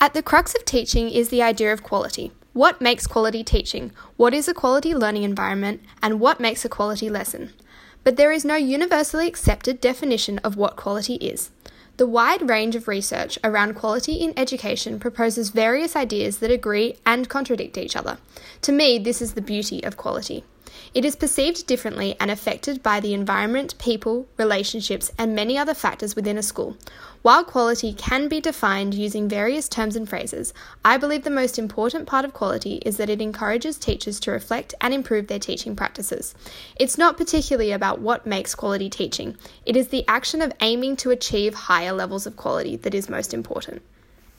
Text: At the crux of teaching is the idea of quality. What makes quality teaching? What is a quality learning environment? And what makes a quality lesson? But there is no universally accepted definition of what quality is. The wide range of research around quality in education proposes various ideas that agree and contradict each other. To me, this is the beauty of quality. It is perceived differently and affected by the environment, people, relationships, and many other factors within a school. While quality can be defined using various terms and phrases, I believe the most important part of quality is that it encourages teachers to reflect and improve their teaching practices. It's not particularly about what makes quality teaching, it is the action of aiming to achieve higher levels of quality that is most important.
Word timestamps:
At 0.00 0.14
the 0.14 0.22
crux 0.22 0.54
of 0.54 0.64
teaching 0.64 1.10
is 1.10 1.28
the 1.28 1.42
idea 1.42 1.72
of 1.72 1.82
quality. 1.82 2.32
What 2.52 2.80
makes 2.80 3.06
quality 3.06 3.44
teaching? 3.44 3.92
What 4.16 4.34
is 4.34 4.48
a 4.48 4.54
quality 4.54 4.94
learning 4.94 5.24
environment? 5.24 5.82
And 6.02 6.20
what 6.20 6.40
makes 6.40 6.64
a 6.64 6.68
quality 6.68 7.10
lesson? 7.10 7.52
But 8.04 8.16
there 8.16 8.32
is 8.32 8.44
no 8.44 8.56
universally 8.56 9.26
accepted 9.26 9.80
definition 9.80 10.38
of 10.38 10.56
what 10.56 10.76
quality 10.76 11.14
is. 11.16 11.50
The 11.96 12.06
wide 12.06 12.48
range 12.48 12.76
of 12.76 12.88
research 12.88 13.38
around 13.42 13.74
quality 13.74 14.14
in 14.14 14.38
education 14.38 15.00
proposes 15.00 15.48
various 15.50 15.96
ideas 15.96 16.38
that 16.38 16.50
agree 16.50 16.96
and 17.06 17.28
contradict 17.28 17.78
each 17.78 17.96
other. 17.96 18.18
To 18.62 18.72
me, 18.72 18.98
this 18.98 19.22
is 19.22 19.32
the 19.32 19.40
beauty 19.40 19.82
of 19.82 19.96
quality. 19.96 20.44
It 20.94 21.04
is 21.04 21.16
perceived 21.16 21.66
differently 21.66 22.16
and 22.18 22.30
affected 22.30 22.82
by 22.82 23.00
the 23.00 23.14
environment, 23.14 23.78
people, 23.78 24.26
relationships, 24.36 25.10
and 25.18 25.34
many 25.34 25.58
other 25.58 25.74
factors 25.74 26.16
within 26.16 26.38
a 26.38 26.42
school. 26.42 26.76
While 27.22 27.44
quality 27.44 27.92
can 27.92 28.28
be 28.28 28.40
defined 28.40 28.94
using 28.94 29.28
various 29.28 29.68
terms 29.68 29.96
and 29.96 30.08
phrases, 30.08 30.54
I 30.84 30.96
believe 30.96 31.24
the 31.24 31.30
most 31.30 31.58
important 31.58 32.06
part 32.06 32.24
of 32.24 32.32
quality 32.32 32.76
is 32.86 32.96
that 32.98 33.10
it 33.10 33.20
encourages 33.20 33.78
teachers 33.78 34.20
to 34.20 34.30
reflect 34.30 34.74
and 34.80 34.94
improve 34.94 35.26
their 35.26 35.38
teaching 35.38 35.74
practices. 35.74 36.34
It's 36.76 36.96
not 36.96 37.16
particularly 37.16 37.72
about 37.72 38.00
what 38.00 38.26
makes 38.26 38.54
quality 38.54 38.88
teaching, 38.88 39.36
it 39.64 39.76
is 39.76 39.88
the 39.88 40.04
action 40.06 40.40
of 40.40 40.52
aiming 40.60 40.96
to 40.96 41.10
achieve 41.10 41.54
higher 41.54 41.92
levels 41.92 42.26
of 42.26 42.36
quality 42.36 42.76
that 42.76 42.94
is 42.94 43.08
most 43.08 43.34
important. 43.34 43.82